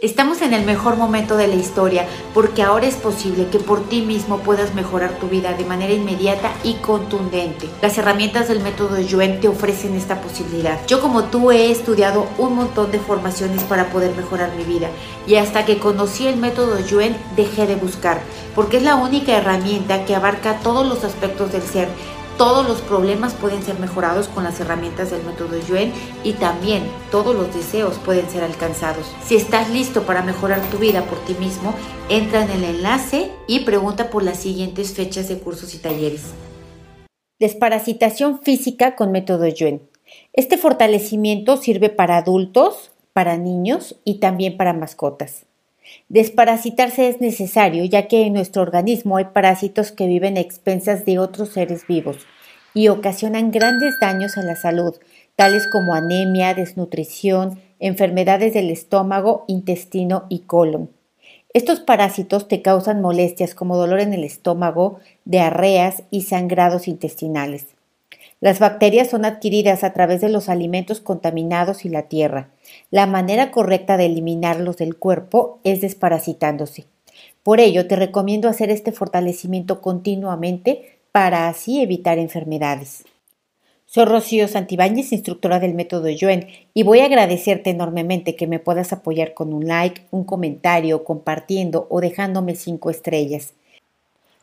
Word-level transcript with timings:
Estamos 0.00 0.42
en 0.42 0.54
el 0.54 0.64
mejor 0.64 0.96
momento 0.96 1.36
de 1.36 1.48
la 1.48 1.56
historia 1.56 2.06
porque 2.32 2.62
ahora 2.62 2.86
es 2.86 2.94
posible 2.94 3.48
que 3.50 3.58
por 3.58 3.88
ti 3.88 4.02
mismo 4.02 4.38
puedas 4.38 4.74
mejorar 4.74 5.18
tu 5.18 5.26
vida 5.26 5.54
de 5.54 5.64
manera 5.64 5.92
inmediata 5.92 6.52
y 6.62 6.74
contundente. 6.74 7.68
Las 7.82 7.98
herramientas 7.98 8.46
del 8.46 8.60
método 8.60 9.00
Yuen 9.00 9.40
te 9.40 9.48
ofrecen 9.48 9.96
esta 9.96 10.20
posibilidad. 10.20 10.78
Yo 10.86 11.00
como 11.00 11.24
tú 11.24 11.50
he 11.50 11.72
estudiado 11.72 12.28
un 12.38 12.54
montón 12.54 12.92
de 12.92 13.00
formaciones 13.00 13.64
para 13.64 13.90
poder 13.90 14.14
mejorar 14.14 14.52
mi 14.56 14.62
vida 14.62 14.88
y 15.26 15.34
hasta 15.34 15.64
que 15.64 15.78
conocí 15.78 16.28
el 16.28 16.36
método 16.36 16.78
Yuen 16.78 17.16
dejé 17.34 17.66
de 17.66 17.74
buscar 17.74 18.20
porque 18.54 18.76
es 18.76 18.82
la 18.82 18.96
única 18.96 19.36
herramienta 19.36 20.04
que 20.04 20.14
abarca 20.14 20.60
todos 20.60 20.86
los 20.86 21.04
aspectos 21.04 21.52
del 21.52 21.62
ser 21.62 21.88
todos 22.38 22.66
los 22.66 22.80
problemas 22.80 23.34
pueden 23.34 23.62
ser 23.62 23.78
mejorados 23.80 24.28
con 24.28 24.44
las 24.44 24.60
herramientas 24.60 25.10
del 25.10 25.24
método 25.24 25.58
Yuen 25.58 25.92
y 26.22 26.34
también 26.34 26.84
todos 27.10 27.34
los 27.34 27.52
deseos 27.52 27.98
pueden 27.98 28.30
ser 28.30 28.44
alcanzados. 28.44 29.04
Si 29.24 29.34
estás 29.34 29.68
listo 29.70 30.04
para 30.04 30.22
mejorar 30.22 30.62
tu 30.70 30.78
vida 30.78 31.02
por 31.02 31.18
ti 31.24 31.34
mismo, 31.34 31.74
entra 32.08 32.44
en 32.44 32.50
el 32.50 32.64
enlace 32.64 33.32
y 33.48 33.60
pregunta 33.64 34.08
por 34.08 34.22
las 34.22 34.38
siguientes 34.38 34.94
fechas 34.94 35.28
de 35.28 35.38
cursos 35.38 35.74
y 35.74 35.78
talleres. 35.78 36.26
Desparasitación 37.40 38.40
física 38.40 38.94
con 38.94 39.10
método 39.10 39.46
Yuen. 39.48 39.82
Este 40.32 40.56
fortalecimiento 40.58 41.56
sirve 41.56 41.90
para 41.90 42.16
adultos, 42.16 42.92
para 43.12 43.36
niños 43.36 43.96
y 44.04 44.20
también 44.20 44.56
para 44.56 44.72
mascotas. 44.72 45.47
Desparasitarse 46.08 47.08
es 47.08 47.20
necesario 47.20 47.84
ya 47.84 48.08
que 48.08 48.26
en 48.26 48.32
nuestro 48.34 48.62
organismo 48.62 49.16
hay 49.16 49.26
parásitos 49.26 49.92
que 49.92 50.06
viven 50.06 50.36
a 50.36 50.40
expensas 50.40 51.04
de 51.04 51.18
otros 51.18 51.50
seres 51.50 51.86
vivos 51.86 52.18
y 52.74 52.88
ocasionan 52.88 53.50
grandes 53.50 53.98
daños 54.00 54.36
a 54.36 54.42
la 54.42 54.56
salud, 54.56 54.94
tales 55.36 55.66
como 55.66 55.94
anemia, 55.94 56.54
desnutrición, 56.54 57.60
enfermedades 57.78 58.54
del 58.54 58.70
estómago, 58.70 59.44
intestino 59.48 60.26
y 60.28 60.40
colon. 60.40 60.90
Estos 61.54 61.80
parásitos 61.80 62.46
te 62.46 62.60
causan 62.60 63.00
molestias 63.00 63.54
como 63.54 63.76
dolor 63.76 64.00
en 64.00 64.12
el 64.12 64.24
estómago, 64.24 65.00
diarreas 65.24 66.02
y 66.10 66.22
sangrados 66.22 66.88
intestinales. 66.88 67.77
Las 68.40 68.60
bacterias 68.60 69.10
son 69.10 69.24
adquiridas 69.24 69.82
a 69.82 69.92
través 69.92 70.20
de 70.20 70.28
los 70.28 70.48
alimentos 70.48 71.00
contaminados 71.00 71.84
y 71.84 71.88
la 71.88 72.02
tierra. 72.02 72.50
La 72.90 73.06
manera 73.06 73.50
correcta 73.50 73.96
de 73.96 74.06
eliminarlos 74.06 74.76
del 74.76 74.96
cuerpo 74.96 75.58
es 75.64 75.80
desparasitándose. 75.80 76.86
Por 77.42 77.58
ello, 77.58 77.88
te 77.88 77.96
recomiendo 77.96 78.48
hacer 78.48 78.70
este 78.70 78.92
fortalecimiento 78.92 79.80
continuamente 79.80 80.98
para 81.10 81.48
así 81.48 81.80
evitar 81.80 82.18
enfermedades. 82.18 83.04
Soy 83.86 84.04
Rocío 84.04 84.46
Santibáñez, 84.46 85.12
instructora 85.12 85.58
del 85.58 85.74
método 85.74 86.08
Yuen, 86.08 86.46
y 86.74 86.82
voy 86.82 87.00
a 87.00 87.06
agradecerte 87.06 87.70
enormemente 87.70 88.36
que 88.36 88.46
me 88.46 88.58
puedas 88.58 88.92
apoyar 88.92 89.34
con 89.34 89.52
un 89.52 89.66
like, 89.66 90.02
un 90.10 90.24
comentario, 90.24 91.04
compartiendo 91.04 91.86
o 91.90 92.00
dejándome 92.00 92.54
cinco 92.54 92.90
estrellas. 92.90 93.54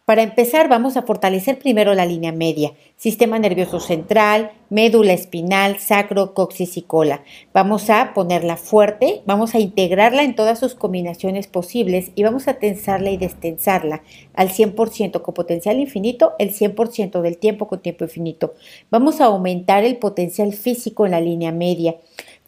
Para 0.05 0.21
empezar, 0.21 0.69
vamos 0.69 0.97
a 0.97 1.01
fortalecer 1.01 1.57
primero 1.57 1.95
la 1.95 2.05
línea 2.05 2.31
media, 2.31 2.73
sistema 2.95 3.39
nervioso 3.39 3.79
central, 3.79 4.51
médula 4.69 5.13
espinal, 5.13 5.79
sacro, 5.79 6.35
coxis 6.35 6.77
y 6.77 6.83
cola. 6.83 7.23
Vamos 7.55 7.89
a 7.89 8.13
ponerla 8.13 8.55
fuerte, 8.55 9.23
vamos 9.25 9.55
a 9.55 9.59
integrarla 9.59 10.21
en 10.21 10.35
todas 10.35 10.59
sus 10.59 10.75
combinaciones 10.75 11.47
posibles 11.47 12.11
y 12.13 12.21
vamos 12.21 12.47
a 12.47 12.59
tensarla 12.59 13.09
y 13.09 13.17
destensarla 13.17 14.03
al 14.35 14.49
100% 14.49 15.23
con 15.23 15.33
potencial 15.33 15.79
infinito, 15.79 16.33
el 16.37 16.53
100% 16.53 17.21
del 17.21 17.39
tiempo 17.39 17.67
con 17.67 17.81
tiempo 17.81 18.03
infinito. 18.03 18.53
Vamos 18.91 19.21
a 19.21 19.25
aumentar 19.25 19.85
el 19.85 19.97
potencial 19.97 20.53
físico 20.53 21.05
en 21.05 21.13
la 21.13 21.19
línea 21.19 21.51
media 21.51 21.95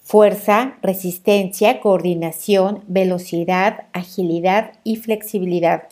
fuerza, 0.04 0.78
resistencia, 0.84 1.82
coordinación, 1.82 2.84
velocidad, 2.88 3.88
agilidad 3.92 4.74
y 4.86 4.96
flexibilidad. 4.96 5.90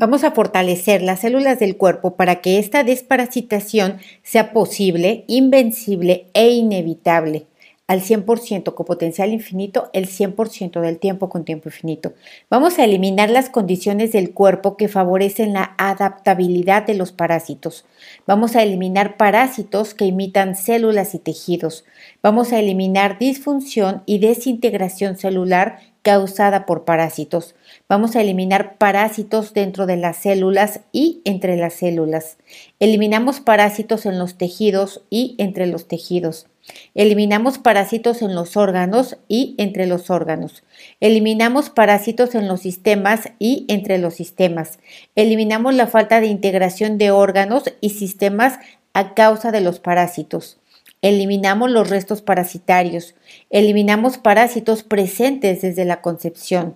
Vamos 0.00 0.22
a 0.22 0.30
fortalecer 0.30 1.02
las 1.02 1.22
células 1.22 1.58
del 1.58 1.76
cuerpo 1.76 2.14
para 2.14 2.40
que 2.40 2.60
esta 2.60 2.84
desparasitación 2.84 3.98
sea 4.22 4.52
posible, 4.52 5.24
invencible 5.26 6.28
e 6.34 6.50
inevitable 6.50 7.46
al 7.88 8.02
100% 8.02 8.74
con 8.74 8.86
potencial 8.86 9.32
infinito 9.32 9.90
el 9.92 10.06
100% 10.06 10.80
del 10.80 10.98
tiempo 10.98 11.28
con 11.28 11.44
tiempo 11.44 11.68
infinito. 11.68 12.12
Vamos 12.48 12.78
a 12.78 12.84
eliminar 12.84 13.28
las 13.30 13.48
condiciones 13.48 14.12
del 14.12 14.32
cuerpo 14.34 14.76
que 14.76 14.86
favorecen 14.86 15.54
la 15.54 15.74
adaptabilidad 15.78 16.86
de 16.86 16.94
los 16.94 17.10
parásitos. 17.10 17.84
Vamos 18.24 18.54
a 18.54 18.62
eliminar 18.62 19.16
parásitos 19.16 19.94
que 19.94 20.04
imitan 20.04 20.54
células 20.54 21.14
y 21.14 21.18
tejidos. 21.18 21.84
Vamos 22.22 22.52
a 22.52 22.60
eliminar 22.60 23.18
disfunción 23.18 24.02
y 24.06 24.18
desintegración 24.18 25.16
celular 25.16 25.80
causada 26.08 26.64
por 26.64 26.86
parásitos. 26.86 27.54
Vamos 27.86 28.16
a 28.16 28.22
eliminar 28.22 28.78
parásitos 28.78 29.52
dentro 29.52 29.84
de 29.84 29.98
las 29.98 30.16
células 30.16 30.80
y 30.90 31.20
entre 31.26 31.58
las 31.58 31.74
células. 31.74 32.38
Eliminamos 32.80 33.40
parásitos 33.40 34.06
en 34.06 34.18
los 34.18 34.38
tejidos 34.38 35.02
y 35.10 35.34
entre 35.36 35.66
los 35.66 35.86
tejidos. 35.86 36.46
Eliminamos 36.94 37.58
parásitos 37.58 38.22
en 38.22 38.34
los 38.34 38.56
órganos 38.56 39.18
y 39.28 39.54
entre 39.58 39.84
los 39.84 40.08
órganos. 40.08 40.64
Eliminamos 41.00 41.68
parásitos 41.68 42.34
en 42.34 42.48
los 42.48 42.60
sistemas 42.60 43.28
y 43.38 43.66
entre 43.68 43.98
los 43.98 44.14
sistemas. 44.14 44.78
Eliminamos 45.14 45.74
la 45.74 45.88
falta 45.88 46.22
de 46.22 46.28
integración 46.28 46.96
de 46.96 47.10
órganos 47.10 47.64
y 47.82 47.90
sistemas 47.90 48.60
a 48.94 49.12
causa 49.12 49.52
de 49.52 49.60
los 49.60 49.78
parásitos. 49.78 50.58
Eliminamos 51.00 51.70
los 51.70 51.88
restos 51.88 52.22
parasitarios. 52.22 53.14
Eliminamos 53.50 54.18
parásitos 54.18 54.82
presentes 54.82 55.62
desde 55.62 55.84
la 55.84 56.00
concepción. 56.00 56.74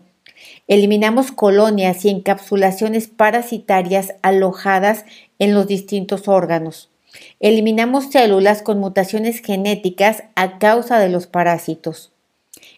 Eliminamos 0.69 1.33
colonias 1.33 2.05
y 2.05 2.11
encapsulaciones 2.11 3.09
parasitarias 3.09 4.15
alojadas 4.23 5.05
en 5.39 5.55
los 5.55 5.67
distintos 5.67 6.29
órganos. 6.29 6.91
Eliminamos 7.41 8.11
células 8.11 8.63
con 8.63 8.79
mutaciones 8.79 9.41
genéticas 9.41 10.25
a 10.35 10.59
causa 10.59 10.99
de 10.99 11.09
los 11.09 11.27
parásitos. 11.27 12.13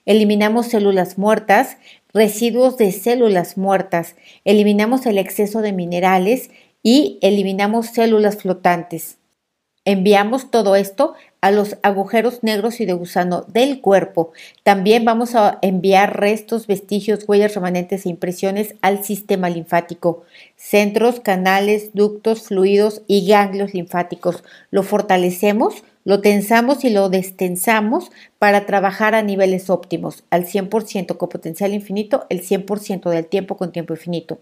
Eliminamos 0.07 0.67
células 0.67 1.19
muertas, 1.19 1.77
residuos 2.13 2.77
de 2.79 2.91
células 2.93 3.57
muertas. 3.57 4.17
Eliminamos 4.45 5.07
el 5.07 5.19
exceso 5.19 5.61
de 5.61 5.73
minerales 5.73 6.51
y 6.83 7.19
eliminamos 7.23 7.89
células 7.89 8.37
flotantes. 8.37 9.19
Enviamos 9.87 10.51
todo 10.51 10.77
esto 10.77 11.15
a 11.43 11.51
los 11.51 11.77
agujeros 11.83 12.43
negros 12.43 12.81
y 12.81 12.87
de 12.87 12.95
gusano 12.95 13.45
del 13.49 13.83
cuerpo. 13.83 14.33
También 14.63 15.05
vamos 15.05 15.35
a 15.35 15.59
enviar 15.61 16.19
restos, 16.19 16.67
vestigios, 16.67 17.25
huellas 17.29 17.55
remanentes 17.55 18.07
e 18.07 18.09
impresiones 18.09 18.77
al 18.81 19.05
sistema 19.05 19.51
linfático, 19.51 20.25
centros, 20.57 21.21
canales, 21.21 21.91
ductos, 21.93 22.45
fluidos 22.45 23.03
y 23.07 23.27
ganglios 23.27 23.75
linfáticos. 23.75 24.43
Lo 24.71 24.83
fortalecemos, 24.85 25.85
lo 26.05 26.23
tensamos 26.23 26.83
y 26.85 26.89
lo 26.89 27.11
destensamos 27.11 28.11
para 28.39 28.65
trabajar 28.65 29.15
a 29.15 29.21
niveles 29.21 29.69
óptimos, 29.69 30.25
al 30.31 30.47
100% 30.47 31.19
con 31.19 31.29
potencial 31.29 31.75
infinito, 31.75 32.25
el 32.31 32.41
100% 32.41 33.11
del 33.11 33.27
tiempo 33.27 33.59
con 33.59 33.71
tiempo 33.71 33.93
infinito. 33.93 34.39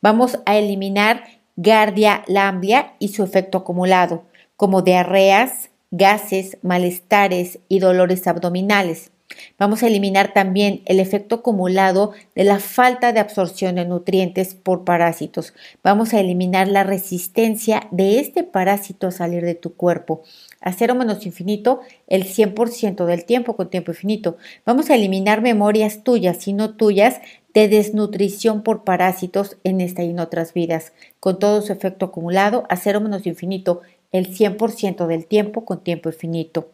Vamos 0.00 0.38
a 0.46 0.56
eliminar 0.56 1.24
Gardia 1.60 2.22
lamblia 2.28 2.92
y 3.00 3.08
su 3.08 3.24
efecto 3.24 3.58
acumulado, 3.58 4.22
como 4.58 4.82
diarreas, 4.82 5.70
gases, 5.92 6.58
malestares 6.62 7.60
y 7.68 7.78
dolores 7.78 8.26
abdominales. 8.26 9.12
Vamos 9.56 9.82
a 9.82 9.86
eliminar 9.86 10.32
también 10.32 10.82
el 10.86 10.98
efecto 10.98 11.36
acumulado 11.36 12.12
de 12.34 12.44
la 12.44 12.58
falta 12.58 13.12
de 13.12 13.20
absorción 13.20 13.76
de 13.76 13.84
nutrientes 13.84 14.54
por 14.54 14.84
parásitos. 14.84 15.54
Vamos 15.84 16.12
a 16.12 16.18
eliminar 16.20 16.66
la 16.66 16.82
resistencia 16.82 17.86
de 17.92 18.18
este 18.18 18.42
parásito 18.42 19.06
a 19.06 19.12
salir 19.12 19.44
de 19.44 19.54
tu 19.54 19.74
cuerpo. 19.74 20.22
A 20.60 20.72
cero 20.72 20.96
menos 20.96 21.24
infinito 21.24 21.80
el 22.08 22.24
100% 22.24 23.04
del 23.04 23.24
tiempo 23.26 23.54
con 23.54 23.70
tiempo 23.70 23.92
infinito. 23.92 24.38
Vamos 24.66 24.90
a 24.90 24.96
eliminar 24.96 25.40
memorias 25.40 26.02
tuyas 26.02 26.48
y 26.48 26.52
no 26.52 26.74
tuyas 26.74 27.20
de 27.54 27.68
desnutrición 27.68 28.62
por 28.62 28.84
parásitos 28.84 29.58
en 29.62 29.80
esta 29.80 30.02
y 30.02 30.10
en 30.10 30.20
otras 30.20 30.52
vidas, 30.52 30.92
con 31.20 31.38
todo 31.38 31.62
su 31.62 31.72
efecto 31.72 32.06
acumulado 32.06 32.64
a 32.68 32.76
cero 32.76 33.00
menos 33.00 33.26
infinito 33.26 33.82
el 34.12 34.28
100% 34.34 35.06
del 35.06 35.26
tiempo 35.26 35.64
con 35.64 35.82
tiempo 35.82 36.08
infinito. 36.08 36.72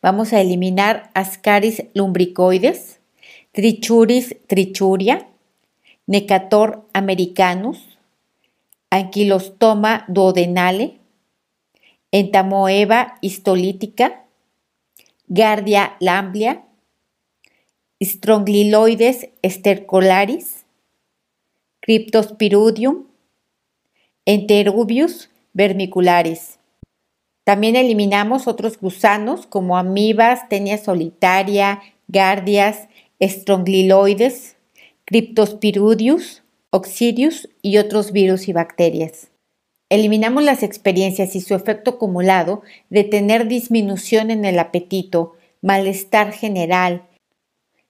Vamos 0.00 0.32
a 0.32 0.40
eliminar 0.40 1.10
Ascaris 1.14 1.84
lumbricoides, 1.94 3.00
Trichuris 3.52 4.36
trichuria, 4.46 5.28
Necator 6.06 6.86
americanus, 6.92 7.98
Anquilostoma 8.90 10.04
duodenale, 10.08 10.98
Entamoeba 12.12 13.18
histolítica, 13.20 14.24
Gardia 15.26 15.96
lamblia, 16.00 16.64
Strongyloides 18.00 19.28
estercolaris, 19.42 20.64
Cryptospiridium, 21.80 23.06
Enterubius 24.26 25.30
vermiculares. 25.54 26.58
También 27.44 27.76
eliminamos 27.76 28.46
otros 28.46 28.78
gusanos 28.78 29.46
como 29.46 29.78
amibas, 29.78 30.48
tenia 30.48 30.78
solitaria, 30.78 31.80
gardias, 32.08 32.88
strongyloides, 33.22 34.56
Cryptosporidium, 35.06 36.20
Oxidius 36.70 37.48
y 37.62 37.76
otros 37.76 38.12
virus 38.12 38.48
y 38.48 38.52
bacterias. 38.52 39.30
Eliminamos 39.90 40.42
las 40.42 40.62
experiencias 40.62 41.36
y 41.36 41.40
su 41.40 41.54
efecto 41.54 41.92
acumulado 41.92 42.62
de 42.88 43.04
tener 43.04 43.46
disminución 43.46 44.30
en 44.30 44.44
el 44.44 44.58
apetito, 44.58 45.34
malestar 45.60 46.32
general, 46.32 47.06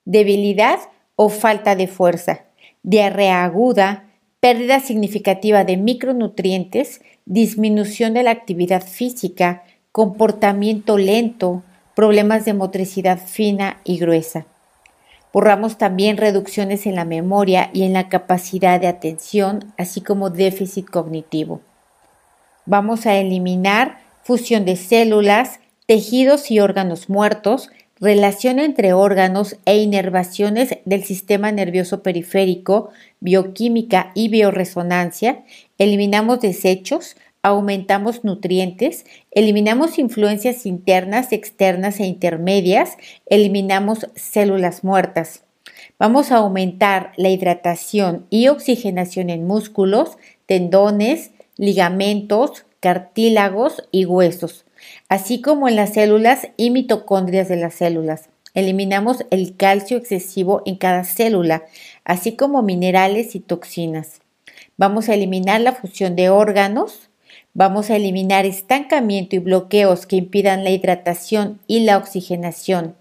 debilidad 0.04 0.80
o 1.16 1.28
falta 1.28 1.76
de 1.76 1.86
fuerza, 1.86 2.46
diarrea 2.82 3.44
aguda, 3.44 4.10
pérdida 4.40 4.80
significativa 4.80 5.64
de 5.64 5.76
micronutrientes, 5.76 7.00
disminución 7.26 8.14
de 8.14 8.22
la 8.22 8.30
actividad 8.30 8.82
física, 8.82 9.62
comportamiento 9.92 10.98
lento, 10.98 11.62
problemas 11.94 12.44
de 12.44 12.54
motricidad 12.54 13.18
fina 13.18 13.80
y 13.84 13.98
gruesa. 13.98 14.46
Borramos 15.32 15.78
también 15.78 16.16
reducciones 16.16 16.86
en 16.86 16.94
la 16.94 17.04
memoria 17.04 17.70
y 17.72 17.82
en 17.82 17.92
la 17.92 18.08
capacidad 18.08 18.80
de 18.80 18.86
atención, 18.86 19.72
así 19.76 20.00
como 20.00 20.30
déficit 20.30 20.88
cognitivo. 20.88 21.60
Vamos 22.66 23.06
a 23.06 23.16
eliminar 23.16 23.98
fusión 24.22 24.64
de 24.64 24.76
células, 24.76 25.60
tejidos 25.86 26.50
y 26.50 26.60
órganos 26.60 27.08
muertos, 27.08 27.70
relación 28.00 28.58
entre 28.58 28.92
órganos 28.92 29.56
e 29.64 29.78
inervaciones 29.78 30.78
del 30.84 31.04
sistema 31.04 31.52
nervioso 31.52 32.02
periférico, 32.02 32.90
bioquímica 33.20 34.10
y 34.14 34.28
bioresonancia, 34.28 35.44
eliminamos 35.78 36.40
desechos, 36.40 37.16
aumentamos 37.42 38.24
nutrientes, 38.24 39.04
eliminamos 39.30 39.98
influencias 39.98 40.66
internas, 40.66 41.32
externas 41.32 42.00
e 42.00 42.06
intermedias, 42.06 42.96
eliminamos 43.26 44.06
células 44.14 44.82
muertas. 44.82 45.44
Vamos 45.98 46.32
a 46.32 46.36
aumentar 46.36 47.12
la 47.16 47.28
hidratación 47.28 48.26
y 48.30 48.48
oxigenación 48.48 49.30
en 49.30 49.46
músculos, 49.46 50.16
tendones, 50.46 51.30
ligamentos, 51.56 52.64
cartílagos 52.80 53.84
y 53.92 54.04
huesos 54.04 54.64
así 55.08 55.40
como 55.40 55.68
en 55.68 55.76
las 55.76 55.94
células 55.94 56.48
y 56.56 56.70
mitocondrias 56.70 57.48
de 57.48 57.56
las 57.56 57.74
células. 57.74 58.28
Eliminamos 58.54 59.24
el 59.30 59.56
calcio 59.56 59.96
excesivo 59.96 60.62
en 60.64 60.76
cada 60.76 61.04
célula, 61.04 61.64
así 62.04 62.36
como 62.36 62.62
minerales 62.62 63.34
y 63.34 63.40
toxinas. 63.40 64.20
Vamos 64.76 65.08
a 65.08 65.14
eliminar 65.14 65.60
la 65.60 65.72
fusión 65.72 66.16
de 66.16 66.30
órganos, 66.30 67.10
vamos 67.52 67.90
a 67.90 67.96
eliminar 67.96 68.44
estancamiento 68.44 69.36
y 69.36 69.38
bloqueos 69.38 70.06
que 70.06 70.16
impidan 70.16 70.64
la 70.64 70.70
hidratación 70.70 71.60
y 71.66 71.80
la 71.80 71.96
oxigenación. 71.96 72.96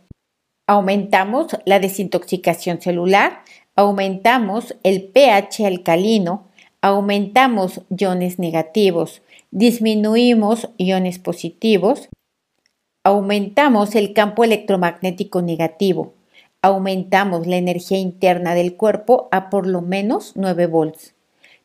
Aumentamos 0.68 1.58
la 1.66 1.80
desintoxicación 1.80 2.80
celular, 2.80 3.42
aumentamos 3.76 4.76
el 4.84 5.04
pH 5.04 5.66
alcalino, 5.66 6.46
aumentamos 6.82 7.82
iones 7.90 8.38
negativos, 8.38 9.23
disminuimos 9.54 10.70
iones 10.78 11.20
positivos, 11.20 12.10
aumentamos 13.04 13.94
el 13.94 14.14
campo 14.14 14.44
electromagnético 14.44 15.44
negativo, 15.44 16.16
aumentamos 16.64 17.46
la 17.46 17.58
energía 17.58 18.00
interna 18.00 18.56
del 18.56 18.76
cuerpo 18.76 19.28
a 19.32 19.52
por 19.52 19.68
lo 19.68 19.84
menos 19.84 20.32
9 20.36 20.66
volts. 20.66 21.14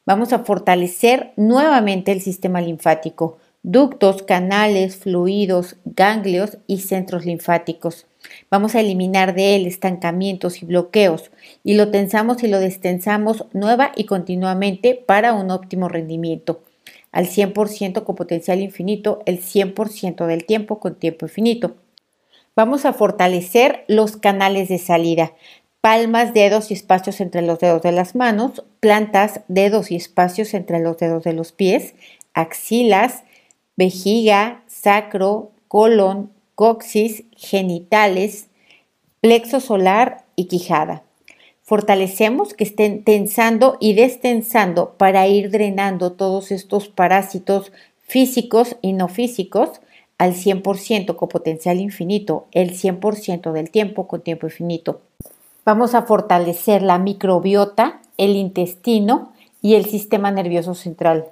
Vamos 0.05 0.35
a 0.35 0.41
fortalecer 0.41 1.33
nuevamente 1.37 2.13
el 2.13 2.21
sistema 2.21 2.61
linfático, 2.61 3.39
ductos, 3.63 4.23
canales, 4.23 4.97
fluidos, 4.97 5.77
ganglios 5.87 6.59
y 6.67 6.81
centros 6.81 7.25
linfáticos. 7.25 8.07
Vamos 8.51 8.75
a 8.75 8.81
eliminar 8.81 9.35
de 9.35 9.57
él 9.57 9.67
estancamientos 9.67 10.63
y 10.63 10.67
bloqueos 10.67 11.31
y 11.65 11.73
lo 11.73 11.91
tensamos 11.91 12.43
y 12.43 12.49
lo 12.49 12.61
destensamos 12.61 13.47
nueva 13.55 13.93
y 13.97 14.05
continuamente 14.05 14.95
para 14.95 15.33
un 15.33 15.51
óptimo 15.51 15.89
rendimiento 15.89 16.61
al 17.19 17.27
100% 17.27 18.05
con 18.05 18.15
potencial 18.15 18.61
infinito 18.61 19.23
el 19.27 19.41
100% 19.41 20.25
del 20.27 20.45
tiempo 20.45 20.79
con 20.79 20.95
tiempo 20.95 21.27
infinito. 21.27 21.75
Vamos 22.55 22.85
a 22.85 22.93
fortalecer 22.93 23.85
los 23.89 24.17
canales 24.17 24.69
de 24.69 24.79
salida, 24.79 25.33
palmas, 25.81 26.33
dedos 26.33 26.71
y 26.71 26.75
espacios 26.75 27.21
entre 27.21 27.43
los 27.43 27.59
dedos 27.59 27.83
de 27.83 27.91
las 27.91 28.15
manos, 28.15 28.63
plantas, 28.79 29.41
dedos 29.49 29.91
y 29.91 29.97
espacios 29.97 30.55
entre 30.55 30.79
los 30.79 30.97
dedos 30.99 31.25
de 31.25 31.33
los 31.33 31.51
pies, 31.51 31.97
axilas, 32.35 33.25
vejiga, 33.77 34.63
sacro, 34.69 35.51
colon, 35.67 36.31
coxis, 36.55 37.25
genitales, 37.37 38.47
plexo 39.21 39.59
solar 39.59 40.25
y 40.37 40.45
quijada. 40.45 41.03
Fortalecemos 41.69 42.55
que 42.55 42.65
estén 42.65 43.05
tensando 43.05 43.77
y 43.79 43.93
destensando 43.93 44.95
para 44.97 45.29
ir 45.29 45.51
drenando 45.51 46.13
todos 46.13 46.51
estos 46.51 46.89
parásitos 46.89 47.73
físicos 48.01 48.77
y 48.81 48.95
no 48.95 49.09
físicos 49.09 49.83
al 50.17 50.33
100% 50.33 51.15
con 51.15 51.29
potencial 51.29 51.79
infinito, 51.79 52.47
el 52.53 52.71
100% 52.71 53.53
del 53.53 53.71
tiempo 53.71 54.09
con 54.09 54.23
tiempo 54.23 54.47
infinito. 54.47 55.03
Vamos 55.67 55.95
a 55.95 56.05
fortalecer 56.05 56.81
la 56.81 56.99
microbiota, 56.99 58.01
el 58.17 58.35
intestino 58.37 59.35
y 59.61 59.75
el 59.75 59.85
sistema 59.85 60.31
nervioso 60.31 60.75
central. 60.75 61.27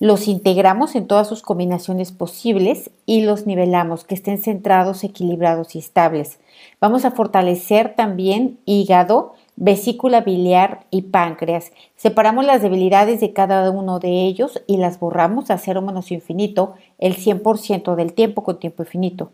Los 0.00 0.26
integramos 0.26 0.96
en 0.96 1.06
todas 1.06 1.28
sus 1.28 1.42
combinaciones 1.42 2.10
posibles 2.10 2.90
y 3.06 3.22
los 3.22 3.46
nivelamos, 3.46 4.02
que 4.02 4.16
estén 4.16 4.42
centrados, 4.42 5.04
equilibrados 5.04 5.76
y 5.76 5.78
estables. 5.78 6.40
Vamos 6.80 7.04
a 7.04 7.12
fortalecer 7.12 7.94
también 7.94 8.58
hígado, 8.66 9.34
vesícula 9.56 10.20
biliar 10.20 10.86
y 10.90 11.02
páncreas. 11.02 11.72
Separamos 11.96 12.44
las 12.44 12.62
debilidades 12.62 13.20
de 13.20 13.32
cada 13.32 13.70
uno 13.70 13.98
de 13.98 14.26
ellos 14.26 14.62
y 14.66 14.76
las 14.76 15.00
borramos 15.00 15.50
a 15.50 15.58
cero 15.58 15.82
menos 15.82 16.12
infinito 16.12 16.74
el 16.98 17.16
100% 17.16 17.94
del 17.94 18.12
tiempo 18.12 18.44
con 18.44 18.58
tiempo 18.58 18.82
infinito. 18.82 19.32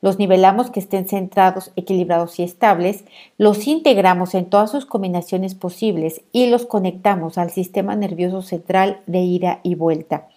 Los 0.00 0.18
nivelamos 0.18 0.70
que 0.70 0.78
estén 0.78 1.08
centrados, 1.08 1.72
equilibrados 1.74 2.38
y 2.38 2.44
estables, 2.44 3.04
los 3.38 3.66
integramos 3.66 4.34
en 4.34 4.46
todas 4.46 4.70
sus 4.70 4.86
combinaciones 4.86 5.56
posibles 5.56 6.22
y 6.30 6.46
los 6.46 6.66
conectamos 6.66 7.38
al 7.38 7.50
sistema 7.50 7.96
nervioso 7.96 8.42
central 8.42 9.00
de 9.06 9.20
ida 9.20 9.60
y 9.64 9.74
vuelta. 9.74 10.28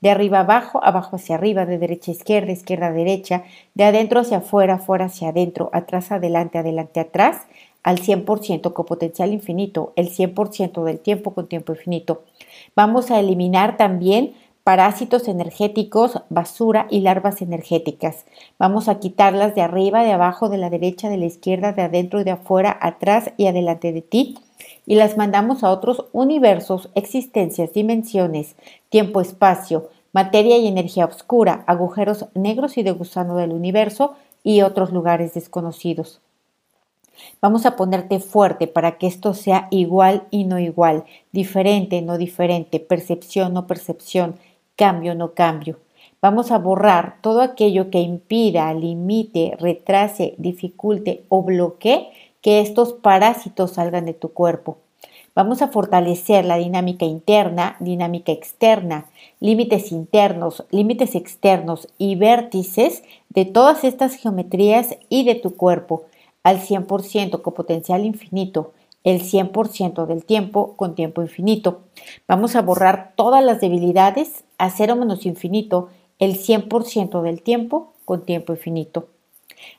De 0.00 0.10
arriba 0.10 0.40
abajo, 0.40 0.82
abajo 0.82 1.16
hacia 1.16 1.36
arriba, 1.36 1.66
de 1.66 1.78
derecha 1.78 2.10
a 2.10 2.14
izquierda, 2.14 2.52
izquierda 2.52 2.88
a 2.88 2.92
derecha, 2.92 3.44
de 3.74 3.84
adentro 3.84 4.20
hacia 4.20 4.38
afuera, 4.38 4.74
afuera 4.74 5.06
hacia 5.06 5.28
adentro, 5.28 5.70
atrás 5.72 6.10
adelante, 6.10 6.58
adelante 6.58 7.00
atrás, 7.00 7.46
al 7.82 7.98
100% 7.98 8.72
con 8.72 8.86
potencial 8.86 9.32
infinito, 9.32 9.92
el 9.96 10.10
100% 10.10 10.84
del 10.84 11.00
tiempo 11.00 11.32
con 11.32 11.48
tiempo 11.48 11.72
infinito. 11.72 12.24
Vamos 12.76 13.10
a 13.10 13.20
eliminar 13.20 13.76
también 13.76 14.34
parásitos 14.64 15.28
energéticos, 15.28 16.20
basura 16.28 16.86
y 16.90 17.00
larvas 17.00 17.42
energéticas. 17.42 18.26
Vamos 18.58 18.88
a 18.88 18.98
quitarlas 18.98 19.54
de 19.54 19.62
arriba, 19.62 20.04
de 20.04 20.12
abajo, 20.12 20.48
de 20.48 20.58
la 20.58 20.70
derecha, 20.70 21.08
de 21.08 21.16
la 21.16 21.26
izquierda, 21.26 21.72
de 21.72 21.82
adentro 21.82 22.20
y 22.20 22.24
de 22.24 22.32
afuera, 22.32 22.76
atrás 22.80 23.32
y 23.36 23.46
adelante 23.46 23.92
de 23.92 24.02
ti 24.02 24.36
y 24.86 24.96
las 24.96 25.16
mandamos 25.16 25.62
a 25.62 25.70
otros 25.70 26.06
universos, 26.12 26.90
existencias, 26.94 27.72
dimensiones, 27.72 28.56
tiempo, 28.88 29.20
espacio, 29.20 29.88
materia 30.12 30.58
y 30.58 30.66
energía 30.66 31.06
oscura, 31.06 31.64
agujeros 31.66 32.26
negros 32.34 32.76
y 32.76 32.82
de 32.82 32.92
gusano 32.92 33.36
del 33.36 33.52
universo 33.52 34.14
y 34.42 34.62
otros 34.62 34.92
lugares 34.92 35.34
desconocidos. 35.34 36.20
Vamos 37.40 37.66
a 37.66 37.76
ponerte 37.76 38.20
fuerte 38.20 38.66
para 38.66 38.98
que 38.98 39.06
esto 39.06 39.34
sea 39.34 39.68
igual 39.70 40.24
y 40.30 40.44
no 40.44 40.58
igual, 40.58 41.04
diferente, 41.32 42.02
no 42.02 42.18
diferente, 42.18 42.80
percepción, 42.80 43.54
no 43.54 43.66
percepción, 43.66 44.36
cambio, 44.76 45.14
no 45.14 45.34
cambio. 45.34 45.78
Vamos 46.22 46.50
a 46.50 46.58
borrar 46.58 47.16
todo 47.22 47.40
aquello 47.40 47.90
que 47.90 48.00
impida, 48.00 48.72
limite, 48.74 49.56
retrase, 49.58 50.34
dificulte 50.36 51.24
o 51.30 51.42
bloquee 51.42 52.10
que 52.42 52.60
estos 52.60 52.92
parásitos 52.92 53.72
salgan 53.72 54.04
de 54.04 54.14
tu 54.14 54.32
cuerpo. 54.32 54.78
Vamos 55.34 55.62
a 55.62 55.68
fortalecer 55.68 56.44
la 56.44 56.56
dinámica 56.56 57.06
interna, 57.06 57.76
dinámica 57.80 58.32
externa, 58.32 59.06
límites 59.38 59.92
internos, 59.92 60.64
límites 60.70 61.14
externos 61.14 61.88
y 61.96 62.16
vértices 62.16 63.04
de 63.28 63.44
todas 63.44 63.84
estas 63.84 64.16
geometrías 64.16 64.98
y 65.08 65.24
de 65.24 65.36
tu 65.36 65.56
cuerpo 65.56 66.04
al 66.42 66.60
100% 66.60 67.42
con 67.42 67.54
potencial 67.54 68.04
infinito, 68.04 68.72
el 69.04 69.22
100% 69.22 70.06
del 70.06 70.24
tiempo 70.24 70.74
con 70.76 70.94
tiempo 70.94 71.22
infinito. 71.22 71.80
Vamos 72.28 72.56
a 72.56 72.62
borrar 72.62 73.12
todas 73.16 73.42
las 73.42 73.60
debilidades 73.60 74.44
a 74.58 74.70
cero 74.70 74.96
menos 74.96 75.26
infinito, 75.26 75.88
el 76.18 76.38
100% 76.38 77.22
del 77.22 77.42
tiempo 77.42 77.92
con 78.04 78.24
tiempo 78.24 78.52
infinito. 78.52 79.08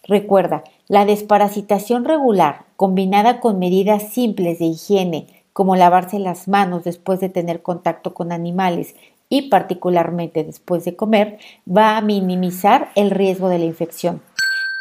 Recuerda, 0.04 0.64
la 0.88 1.06
desparasitación 1.06 2.06
regular, 2.06 2.66
combinada 2.76 3.40
con 3.40 3.60
medidas 3.60 4.12
simples 4.12 4.60
de 4.60 4.66
higiene, 4.66 5.28
como 5.54 5.76
lavarse 5.76 6.20
las 6.20 6.48
manos 6.48 6.84
después 6.84 7.20
de 7.20 7.30
tener 7.30 7.62
contacto 7.62 8.14
con 8.14 8.32
animales 8.32 8.96
y 9.30 9.50
particularmente 9.50 10.44
después 10.44 10.84
de 10.86 10.96
comer, 10.96 11.40
va 11.68 11.98
a 11.98 12.02
minimizar 12.02 12.90
el 12.96 13.12
riesgo 13.12 13.50
de 13.50 13.60
la 13.60 13.66
infección. 13.66 14.22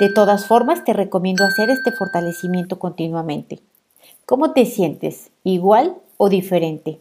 De 0.01 0.09
todas 0.09 0.47
formas, 0.47 0.83
te 0.83 0.95
recomiendo 0.95 1.45
hacer 1.45 1.69
este 1.69 1.93
fortalecimiento 1.93 2.79
continuamente. 2.79 3.61
¿Cómo 4.25 4.53
te 4.53 4.65
sientes? 4.65 5.31
¿Igual 5.45 5.95
o 6.17 6.31
diferente? 6.31 7.01